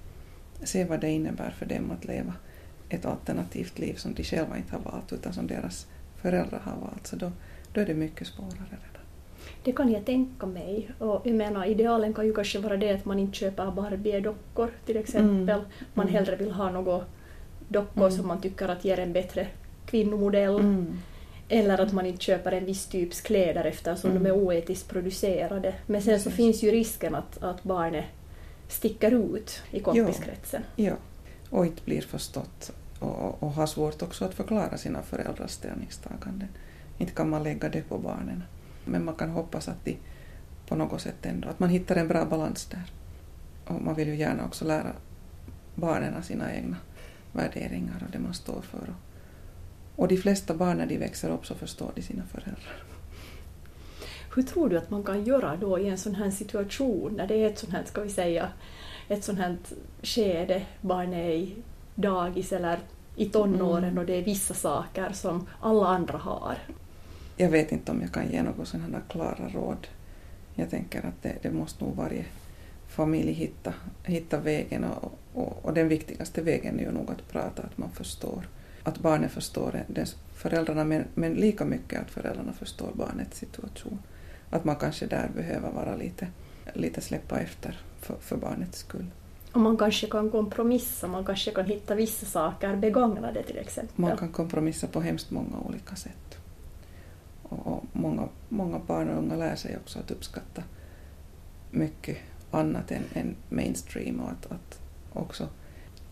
[0.62, 2.34] se vad det innebär för dem att leva
[2.88, 7.06] ett alternativt liv som de själva inte har valt utan som deras föräldrar har valt,
[7.06, 7.32] så då,
[7.72, 8.78] då är det mycket svårare.
[9.64, 10.90] Det kan jag tänka mig.
[10.98, 14.96] Och jag menar, idealen kan ju kanske vara det att man inte köper Barbie-dockor till
[14.96, 15.58] exempel.
[15.58, 15.70] Mm.
[15.94, 16.14] Man mm.
[16.14, 17.04] hellre vill ha något
[17.68, 18.16] dockor mm.
[18.16, 19.46] som man tycker att ger en bättre
[19.86, 20.60] kvinnomodell.
[20.60, 20.98] Mm.
[21.48, 24.22] Eller att man inte köper en viss typs kläder eftersom mm.
[24.22, 25.74] de är oetiskt producerade.
[25.86, 28.04] Men sen så finns ju risken att, att barnet
[28.68, 30.62] sticker ut i kompiskretsen.
[30.76, 30.96] Ja, ja.
[31.50, 36.48] och inte blir förstått och, och har svårt också att förklara sina föräldrars ställningstaganden.
[36.98, 38.42] Inte kan man lägga det på barnen
[38.88, 39.98] men man kan hoppas att de
[40.68, 42.92] på något sätt ändå, att man hittar en bra balans där.
[43.66, 44.92] Och man vill ju gärna också lära
[45.74, 46.76] barnen sina egna
[47.32, 48.94] värderingar och det man står för.
[49.96, 52.82] Och, de flesta barn när de växer upp så förstår de sina föräldrar.
[54.34, 57.34] Hur tror du att man kan göra då i en sån här situation när det
[57.34, 58.48] är ett sånt här, ska vi säga,
[59.08, 59.56] ett sånt här
[60.02, 61.54] skede, barnet är i
[61.94, 62.78] dagis eller
[63.16, 63.98] i tonåren mm.
[63.98, 66.58] och det är vissa saker som alla andra har
[67.40, 69.86] jag vet inte om jag kan ge några sådana klara råd.
[70.54, 72.24] Jag tänker att det, det måste nog varje
[72.88, 73.74] familj hitta,
[74.04, 77.90] hitta vägen och, och, och, den viktigaste vägen är ju nog att prata, att man
[77.90, 78.48] förstår.
[78.82, 79.84] Att barnet förstår
[80.34, 83.98] föräldrarna men, men lika mycket att föräldrarna förstår barnets situation.
[84.50, 86.26] Att man kanske där behöver vara lite,
[86.74, 89.06] lite släppa efter för, för barnets skull.
[89.52, 93.94] Och man kanske kan kompromissa, man kanske kan hitta vissa saker begagnade till exempel.
[93.96, 96.37] Man kan kompromissa på hemskt många olika sätt.
[97.48, 100.62] Och många, många barn och unga lär sig också att uppskatta
[101.70, 102.16] mycket
[102.50, 104.80] annat än, än mainstream och att, att
[105.12, 105.48] också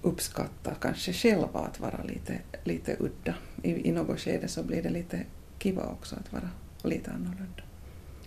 [0.02, 3.34] uppskatta kanske själva att vara lite, lite udda.
[3.62, 5.22] I, I något skede så blir det lite
[5.58, 6.50] kiva också att vara
[6.82, 7.62] lite annorlunda.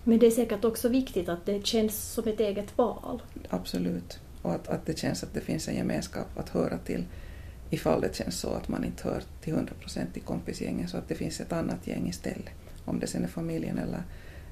[0.03, 3.21] Men det är säkert också viktigt att det känns som ett eget val.
[3.49, 4.19] Absolut.
[4.41, 7.05] Och att, att det känns att det finns en gemenskap att höra till
[7.69, 11.07] ifall det känns så att man inte hör till 100 procent i kompisgänget så att
[11.07, 12.53] det finns ett annat gäng istället
[12.89, 14.04] om det sen är familjen eller,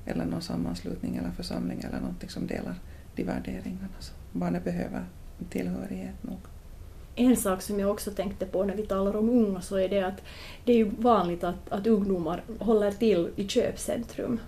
[0.05, 2.75] eller någon sammanslutning eller församling eller någonting som delar
[3.15, 3.87] de värderingarna.
[3.99, 5.05] Så barnet behöver
[5.49, 6.39] tillhörighet nog.
[7.15, 10.01] En sak som jag också tänkte på när vi talar om unga så är det
[10.01, 10.21] att
[10.65, 14.39] det är ju vanligt att, att ungdomar håller till i köpcentrum.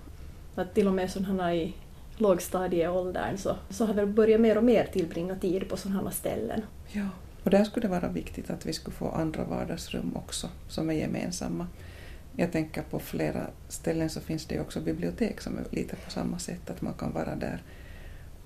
[0.55, 1.73] Att till och med sådana i
[2.17, 6.61] lågstadieåldern så, så har vi börjat mer och mer tillbringa tid på sådana ställen.
[6.91, 7.07] Ja,
[7.43, 10.93] och där skulle det vara viktigt att vi skulle få andra vardagsrum också som är
[10.93, 11.67] gemensamma.
[12.35, 16.39] Jag tänker på flera ställen så finns det också bibliotek som är lite på samma
[16.39, 17.63] sätt, att man kan vara där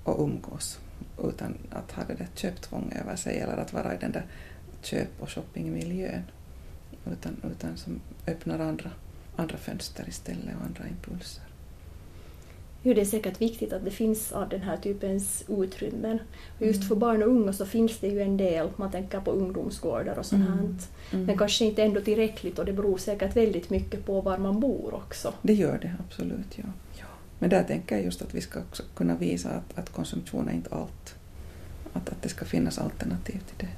[0.04, 0.80] och umgås
[1.24, 4.26] utan att ha det där köptvång över sig eller att vara i den där
[4.82, 6.22] köp och shoppingmiljön
[7.06, 8.90] utan, utan som öppnar andra
[9.36, 11.43] andra fönster istället och andra impulser.
[12.86, 16.18] Jo, det är säkert viktigt att det finns av den här typens utrymmen.
[16.58, 19.30] Och just för barn och unga så finns det ju en del, man tänker på
[19.30, 20.58] ungdomsgårdar och sånt här.
[20.58, 21.26] Mm.
[21.26, 24.94] Men kanske inte ändå tillräckligt och det beror säkert väldigt mycket på var man bor
[24.94, 25.34] också.
[25.42, 26.64] Det gör det absolut, ja.
[26.98, 27.06] ja.
[27.38, 30.52] Men där tänker jag just att vi ska också kunna visa att, att konsumtion är
[30.52, 31.14] inte allt.
[31.92, 33.72] Att, att det ska finnas alternativ till det.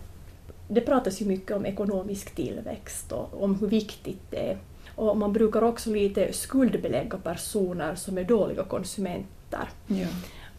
[0.75, 4.59] Det pratas ju mycket om ekonomisk tillväxt och om hur viktigt det är.
[4.95, 9.69] Och man brukar också lite skuldbelägga personer som är dåliga konsumenter.
[9.87, 10.07] Ja.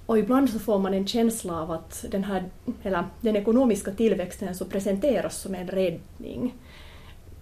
[0.05, 2.43] Och ibland så får man en känsla av att den, här,
[2.83, 6.53] eller den ekonomiska tillväxten så presenteras som en räddning.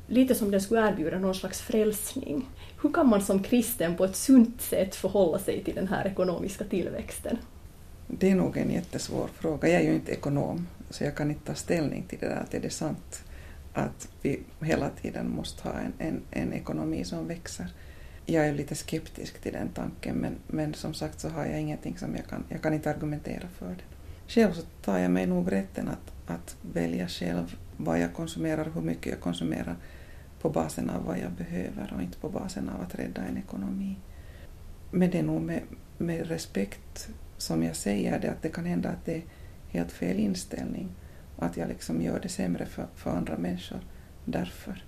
[0.07, 2.49] Lite som den skulle erbjuda någon slags frälsning.
[2.81, 6.63] Hur kan man som kristen på ett sunt sätt förhålla sig till den här ekonomiska
[6.63, 7.37] tillväxten?
[8.07, 9.69] Det är nog en jättesvår fråga.
[9.69, 12.53] Jag är ju inte ekonom, så jag kan inte ta ställning till det där, att
[12.53, 13.24] är det sant
[13.75, 17.67] att vi hela tiden måste ha en, en, en ekonomi som växer.
[18.25, 21.97] Jag är lite skeptisk till den tanken, men, men som sagt så har jag ingenting
[21.97, 23.83] som jag kan, jag kan inte argumentera för det.
[24.27, 28.81] Själv så tar jag mig nog rätten att, att välja själv vad jag konsumerar, hur
[28.81, 29.75] mycket jag konsumerar
[30.41, 33.95] på basen av vad jag behöver och inte på basen av att rädda en ekonomi.
[34.91, 35.61] Men det är nog med,
[35.97, 39.23] med respekt som jag säger det, att det kan hända att det är
[39.69, 40.89] helt fel inställning
[41.37, 43.79] att jag liksom gör det sämre för, för andra människor
[44.25, 44.83] därför.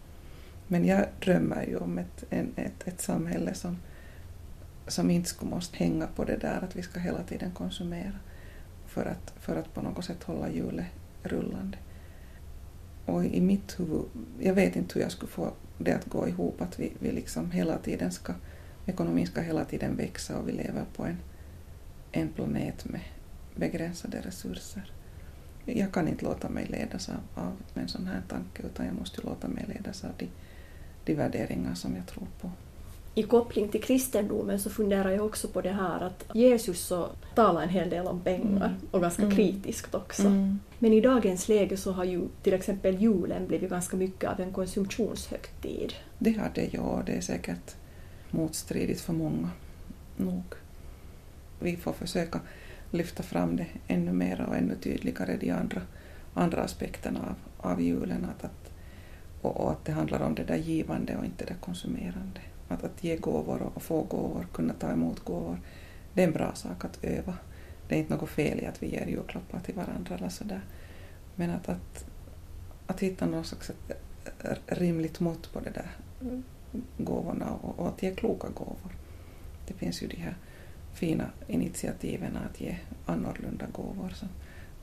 [0.68, 3.78] Men jag drömmer ju om ett, en, ett, ett samhälle som,
[4.88, 8.20] som inte skulle måste hänga på det där att vi ska hela tiden konsumera
[8.86, 10.86] för att, för att på något sätt hålla hjulet
[11.24, 11.78] rullande.
[13.06, 14.02] Och i mitt huvud,
[14.40, 17.52] jag vet inte hur jag skulle få det att gå ihop, att vi, vi liksom
[17.52, 18.34] hela tiden ska,
[18.86, 21.18] ekonomin ska hela tiden växa och vi lever på en,
[22.12, 23.02] en planet med
[23.56, 24.92] begränsade resurser
[25.76, 29.22] jag kan inte låta mig ledas av, av en sån här tanke utan jag måste
[29.22, 30.28] låta mig ledas av de,
[31.06, 32.52] de värderingar som jag tror på.
[33.16, 37.62] I koppling till kristendomen så funderar jag också på det här att Jesus så talar
[37.62, 38.78] en hel del om pengar mm.
[38.92, 39.36] och ganska mm.
[39.36, 40.22] kritiskt också.
[40.28, 40.60] Mm.
[40.80, 44.54] Men i dagens läge så har ju till exempel julen blivit ganska mycket av en
[44.54, 45.94] konsumtionshögtid.
[46.20, 47.04] Det har det, ja.
[47.06, 47.76] Det är säkert
[48.30, 49.50] motstridigt för många.
[50.18, 50.44] Nog.
[51.60, 52.40] Vi får försöka
[52.92, 55.82] lyfta fram det ännu mer och ännu tydligare, de andra,
[56.34, 58.26] andra aspekterna av, av julen.
[58.26, 58.72] Att, att,
[59.42, 62.40] och, och, att det handlar om det där givande och inte det där konsumerande.
[62.68, 65.60] Att, att ge gåvor och, och få gåvor, kunna ta emot gåvor,
[66.14, 67.38] det är en bra sak att öva.
[67.88, 70.62] Det är inte något fel i att vi ger julklappar till varandra eller sådär.
[71.36, 72.06] Men att, att,
[72.88, 73.72] att hitta någon slags
[74.68, 76.44] rimligt mått på det där mm,
[76.98, 78.96] gåvorna och, och att ge kloka gåvor.
[79.68, 80.38] Det finns ju de här
[80.98, 84.28] fina initiativen att ge annorlunda gåvor som,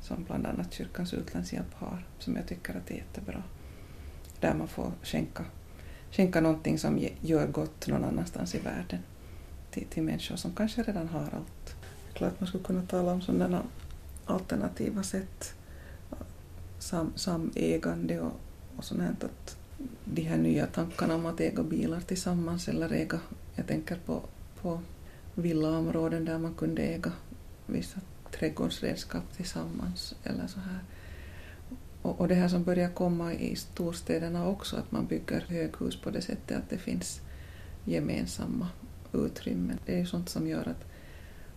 [0.00, 3.42] som bland annat Kyrkans utlandshjälp har, som jag tycker att är jättebra.
[4.40, 5.44] Där man får skänka,
[6.10, 8.98] skänka någonting som gör gott någon annanstans i världen
[9.70, 11.76] till, till människor som kanske redan har allt.
[12.12, 13.62] Klart man skulle kunna tala om sådana
[14.24, 15.54] alternativa sätt,
[16.78, 18.40] sam, samägande och,
[18.76, 19.56] och sånt att
[20.04, 23.20] de här nya tankarna om att äga bilar tillsammans eller äga,
[23.54, 24.22] jag tänker på,
[24.62, 24.80] på
[25.34, 27.12] villaområden där man kunde äga
[27.66, 30.78] vissa trädgårdsredskap tillsammans eller så här.
[32.02, 36.10] Och, och det här som börjar komma i storstäderna också, att man bygger höghus på
[36.10, 37.20] det sättet att det finns
[37.84, 38.68] gemensamma
[39.12, 39.78] utrymmen.
[39.86, 40.84] Det är ju sånt som gör att,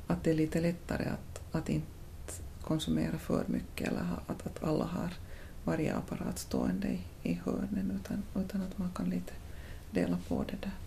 [0.07, 1.87] att det är lite lättare att, att inte
[2.61, 5.13] konsumera för mycket eller att, att alla har
[5.63, 9.33] varje apparat stående i, i hörnen utan, utan att man kan lite
[9.91, 10.86] dela på det där.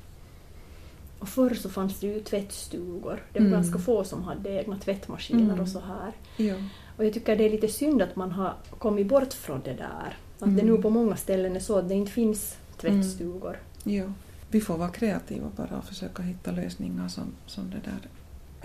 [1.20, 3.22] Och förr så fanns det ju tvättstugor.
[3.32, 3.60] Det var mm.
[3.60, 5.60] ganska få som hade egna tvättmaskiner mm.
[5.60, 6.12] och så här.
[6.36, 6.54] Ja.
[6.96, 10.16] Och jag tycker det är lite synd att man har kommit bort från det där.
[10.36, 10.56] Att mm.
[10.56, 13.58] det nu på många ställen är så att det inte finns tvättstugor.
[13.84, 13.98] Mm.
[13.98, 14.12] Ja.
[14.50, 18.08] Vi får vara kreativa bara och försöka hitta lösningar som, som det där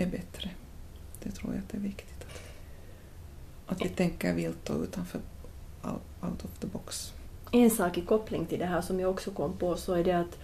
[0.06, 0.50] är bättre.
[1.24, 2.26] Det tror jag att det är viktigt.
[3.66, 5.22] Att, att vi tänker vilt och utanför
[6.22, 7.14] out of the box.
[7.52, 10.20] En sak i koppling till det här som jag också kom på så är det
[10.20, 10.38] att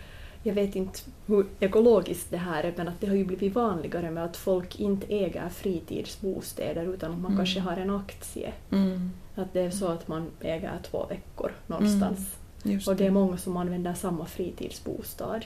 [0.43, 4.11] jag vet inte hur ekologiskt det här är, men att det har ju blivit vanligare
[4.11, 7.37] med att folk inte äger fritidsbostäder utan att man mm.
[7.37, 8.53] kanske har en aktie.
[8.71, 9.11] Mm.
[9.35, 12.35] Att det är så att man äger två veckor någonstans.
[12.65, 12.79] Mm.
[12.87, 15.41] Och det är många som använder samma fritidsbostad.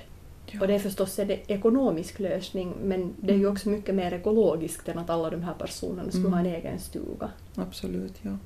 [0.46, 0.62] Ja.
[0.62, 3.54] Och det är förstås en ekonomisk lösning men det är ju mm.
[3.54, 6.62] också mycket mer ekologiskt än att alla de här personerna skulle ha en mm.
[6.62, 7.30] egen stuga.
[7.56, 8.38] Absolut, ja.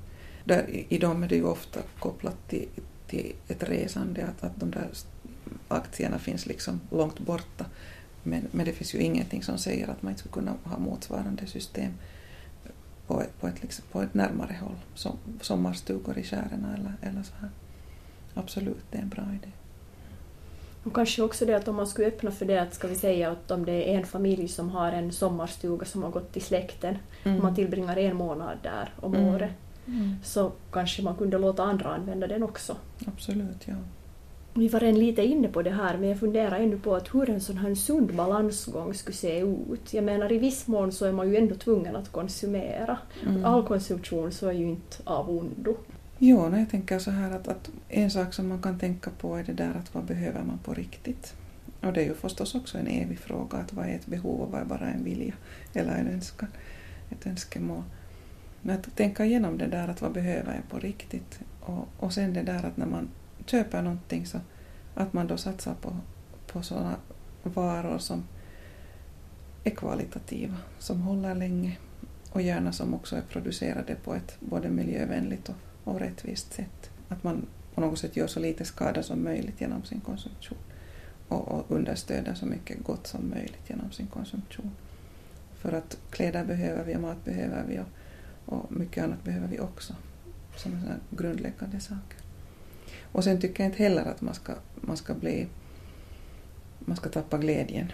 [0.43, 2.67] Där, I dem är det ju ofta kopplat till,
[3.07, 4.87] till ett resande, att, att de där
[5.69, 7.65] aktierna finns liksom långt borta.
[8.23, 11.47] Men, men det finns ju ingenting som säger att man inte skulle kunna ha motsvarande
[11.47, 11.91] system
[13.07, 17.23] på ett, på ett, liksom, på ett närmare håll, som sommarstugor i skären eller, eller
[17.23, 17.49] så här.
[18.33, 19.51] Absolut, det är en bra idé.
[20.83, 23.31] Och kanske också det att om man skulle öppna för det att ska vi säga
[23.31, 26.97] att om det är en familj som har en sommarstuga som har gått till släkten
[27.23, 27.37] Mm.
[27.37, 29.27] och man tillbringar en månad där om Mm.
[29.27, 29.51] året
[30.23, 32.77] så kanske man kunde låta andra använda den också.
[33.07, 33.75] Absolut, ja.
[34.53, 37.29] Vi var redan lite inne på det här men jag funderar ännu på att hur
[37.29, 39.93] en sån här sund balansgång skulle se ut.
[39.93, 42.97] Jag menar i viss mån så är man ju ändå tvungen att konsumera.
[43.27, 43.45] Mm.
[43.45, 45.77] All konsumtion så är ju inte av ondo.
[46.17, 49.43] Jo, jag tänker så här att, att en sak som man kan tänka på är
[49.43, 51.33] det där att vad behöver man på riktigt?
[51.81, 54.51] Och det är ju förstås också en evig fråga att vad är ett behov och
[54.51, 55.33] vad är bara en vilja
[55.73, 56.49] eller en önskan,
[57.09, 57.83] ett önskemål.
[58.61, 62.33] Men att tänka igenom det där att vad behöver jag på riktigt och, och sen
[62.33, 63.07] det där att när man
[63.49, 64.39] köper någonting så
[64.95, 65.95] att man då satsar på,
[66.47, 66.95] på sådana
[67.43, 68.23] varor som
[69.63, 71.77] är kvalitativa, som håller länge
[72.31, 76.89] och gärna som också är producerade på ett både miljövänligt och, och rättvist sätt.
[77.07, 80.57] Att man på något sätt gör så lite skada som möjligt genom sin konsumtion
[81.27, 84.71] och, och understöder så mycket gott som möjligt genom sin konsumtion.
[85.53, 89.59] För att kläder behöver vi och mat behöver vi och, och mycket annat behöver vi
[89.59, 89.95] också
[90.55, 92.18] som är grundläggande saker.
[93.11, 95.47] Och sen tycker jag inte heller att man ska, man ska bli
[96.79, 97.91] man ska tappa glädjen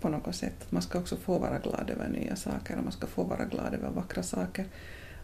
[0.00, 0.66] på något sätt.
[0.70, 3.74] Man ska också få vara glad över nya saker och man ska få vara glad
[3.74, 4.66] över vackra saker.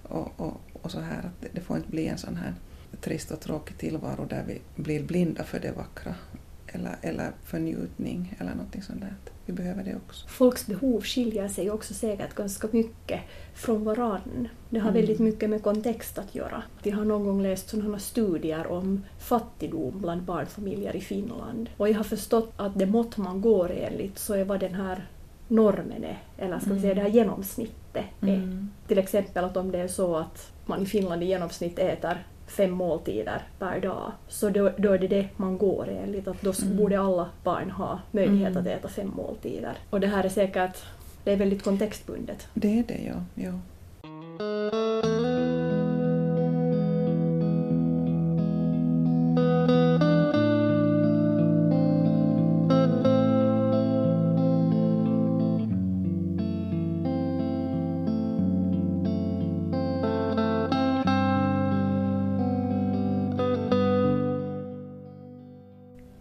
[0.03, 2.55] Och, och, och så här att det, det får inte bli en sån här
[3.01, 6.14] trist och tråkig tillvaro där vi blir blinda för det vackra
[6.73, 9.15] eller, eller för njutning eller någonting sånt där.
[9.47, 10.29] Vi behöver det också.
[10.29, 13.21] Folks behov skiljer sig också säkert ganska mycket
[13.55, 14.49] från varann.
[14.71, 15.01] Det har Mm.
[15.01, 16.63] väldigt mycket med kontext att göra.
[16.83, 21.71] Vi har någon gång läst sådana studier om fattigdom bland barnfamiljer i Finland.
[21.77, 25.07] Och jag har förstått att det mått man går enligt så är vad den här
[25.49, 26.83] normen är, eller ska vi Mm.
[26.83, 28.29] säga det här genomsnittet är.
[28.35, 28.71] Mm.
[28.87, 32.71] Till exempel att om det är så att man i Finland i genomsnitt äter fem
[32.71, 36.29] måltider per dag, så då, då är det det man går enligt.
[36.29, 36.77] Att då Mm.
[36.77, 38.61] borde alla barn ha möjlighet Mm.
[38.63, 39.73] att äta fem måltider.
[39.91, 40.77] Och det här är säkert
[41.25, 42.49] det är väldigt kontextbundet.
[42.55, 43.43] Det är det, ja.
[43.45, 43.53] ja.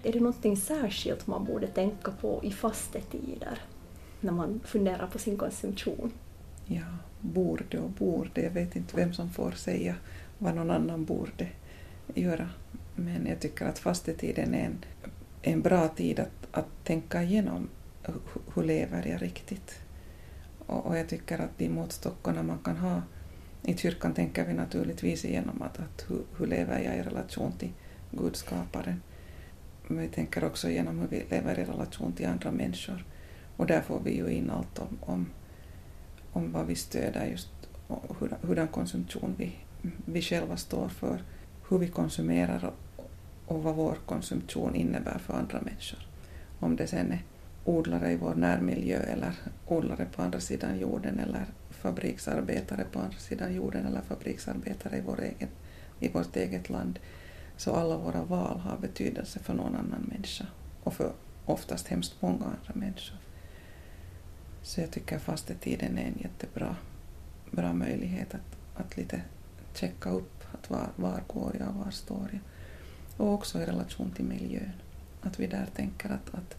[0.10, 3.60] Är det någonting särskilt man borde tänka på i fastetider
[4.22, 6.12] när man funderar på sin konsumtion?
[6.66, 6.86] Ja,
[7.22, 8.42] borde och borde.
[8.42, 9.96] Jag vet inte vem som får säga
[10.38, 11.48] vad någon annan borde
[12.16, 12.50] göra.
[12.96, 14.86] Men jag tycker att fastetiden är en,
[15.42, 17.70] en bra tid att, att tänka igenom
[18.56, 19.80] hur lever jag riktigt.
[20.66, 23.02] Och, och jag tycker att de måttstockarna man kan ha
[23.64, 27.72] i kyrkan tänker vi naturligtvis igenom att, att hur, hur lever jag i relation till
[28.12, 29.02] Gud skaparen.
[29.90, 33.06] Men vi tänker också genom hur vi lever i relation till andra människor.
[33.58, 35.26] Och där får vi ju in allt om, om
[36.34, 37.50] om vad vi stöder just
[37.88, 39.56] och hur, hurdan konsumtion vi,
[40.06, 41.24] vi själva står för,
[41.70, 43.10] hur vi konsumerar och,
[43.46, 46.00] och vad vår konsumtion innebär för andra människor.
[46.60, 47.24] Om det sen är
[47.66, 49.34] odlare i vår närmiljö eller
[49.68, 55.22] odlare på andra sidan jorden eller fabriksarbetare på andra sidan jorden eller fabriksarbetare i, vår
[55.22, 55.50] egen,
[56.00, 57.00] i vårt eget land.
[57.60, 60.46] Så alla våra val har betydelse för någon annan människa
[60.84, 61.12] och för
[61.46, 63.18] oftast hemskt många andra människor.
[64.62, 66.76] Så jag tycker fastetiden är en jättebra
[67.52, 69.22] bra möjlighet att, att lite
[69.74, 72.42] checka upp att var, var går jag, var står jag.
[73.18, 74.74] Och också i relation till miljön.
[75.22, 76.58] Att vi där tänker att, att,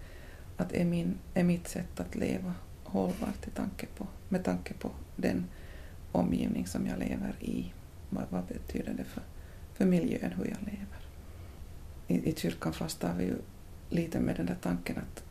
[0.56, 4.90] att är, min, är mitt sätt att leva hållbart i tanke på, med tanke på
[5.16, 5.44] den
[6.12, 7.72] omgivning som jag lever i.
[8.10, 9.22] Vad, vad betyder det för,
[9.80, 11.00] för miljön, hur jag lever?
[12.06, 13.36] I, i kyrkan fastar vi ju
[13.90, 15.24] lite med den där tanken att,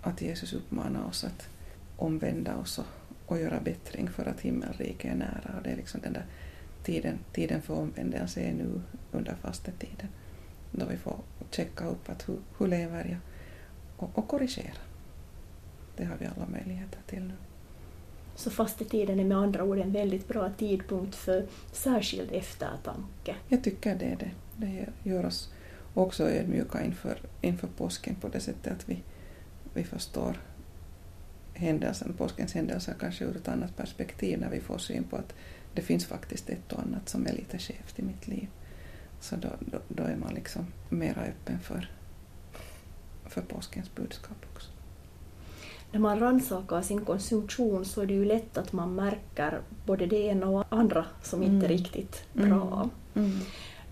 [0.00, 1.48] att Jesus uppmanar oss att
[1.96, 2.84] omvända oss och,
[3.26, 5.56] och göra bättring för att himmelriket är nära.
[5.56, 6.26] Och det är liksom den där
[6.84, 8.80] tiden, tiden för omvändelse är nu
[9.12, 10.08] under fastetiden.
[10.70, 11.18] Då vi får
[11.50, 13.20] checka upp att hur, hur lever jag
[13.96, 14.82] och, och korrigera.
[15.96, 17.34] Det har vi alla möjligheter till nu.
[18.36, 23.36] Så fastetiden är med andra ord en väldigt bra tidpunkt för särskild eftertanke.
[23.48, 24.30] Jag tycker det är det.
[24.56, 25.52] Det gör oss
[25.94, 29.02] också ödmjuka inför, inför påsken på det sättet att vi,
[29.74, 30.36] vi förstår
[31.54, 35.34] händelsen, påskens händelser kanske ur ett annat perspektiv när vi får syn på att
[35.74, 38.48] det finns faktiskt ett och annat som är lite skevt i mitt liv.
[39.20, 41.90] Så då, då, då är man liksom mera öppen för,
[43.26, 44.73] för påskens budskap också.
[45.92, 50.16] När man rannsakar sin konsumtion så är det ju lätt att man märker både det
[50.16, 51.78] ena och andra som inte är Mm.
[51.78, 52.90] riktigt bra.
[53.14, 53.38] Mm.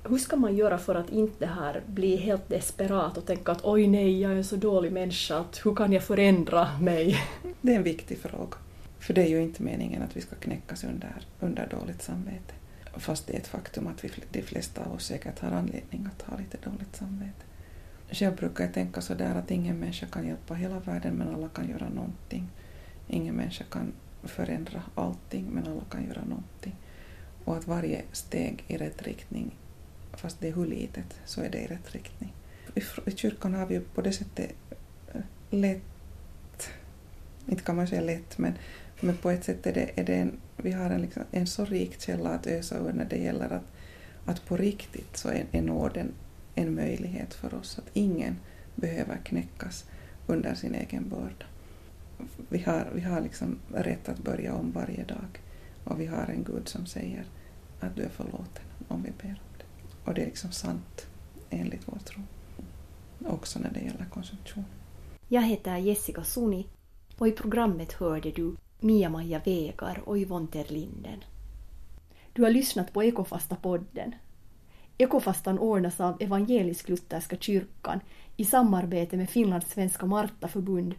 [0.09, 3.87] hur ska man göra för att inte här bli helt desperat och tänka att oj
[3.87, 7.17] nej, jag är en så dålig människa, att hur kan jag förändra mig?
[7.61, 8.57] Det är en viktig fråga.
[8.99, 12.55] För det är ju inte meningen att vi ska knäckas under, under dåligt samvete.
[12.97, 16.23] Fast det är ett faktum att vi, de flesta av oss säkert har anledning att
[16.23, 17.43] ha lite dåligt samvete.
[18.13, 21.49] Själv brukar jag tänka så där att ingen människa kan hjälpa hela världen men alla
[21.49, 22.49] kan göra någonting.
[23.09, 23.93] Ingen människa kan
[24.23, 26.77] förändra allting men alla kan göra någonting.
[27.45, 29.57] Och att varje steg i rätt riktning,
[30.13, 32.33] fast det är hur litet, så är det i rätt riktning.
[33.07, 34.53] I kyrkan har vi ju på det sättet
[35.13, 36.71] eh, lätt,
[37.47, 38.53] inte kan man säga lätt, men,
[39.01, 41.65] men på ett sätt är det, är det en, vi har en, liksom, en så
[41.65, 43.65] rik källa att ösa ur när det gäller att,
[44.25, 46.13] att på riktigt så är, är nåden
[46.55, 48.37] en möjlighet för oss, att ingen
[48.75, 49.85] behöver knäckas
[50.27, 51.47] under sin egen börda.
[52.49, 55.41] Vi har, vi har liksom rätt att börja om varje dag
[55.85, 57.25] och vi har en Gud som säger
[57.81, 59.65] att du är förlåten om vi ber om det.
[60.05, 61.07] Och det är liksom sant
[61.51, 62.23] enligt vår tro.
[63.27, 64.65] Också när det gäller konsumtion.
[65.29, 66.67] Jag heter Jessica Suni
[67.19, 71.25] och i programmet hörde du Mia-Maja Vegar och Yvonne Terlinden.
[72.33, 74.13] Du har lyssnat på Ekofasta-podden.
[75.03, 78.01] Ekofastan ordnas av Evangelisk-Lutherska kyrkan
[78.37, 80.95] i samarbete med Finlands svenska Martaförbund,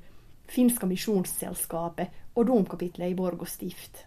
[0.47, 4.05] Finska missionssällskapet och domkapitlet i Borgå stift.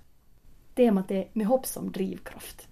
[0.75, 2.69] Temat är Med hopp som drivkraft.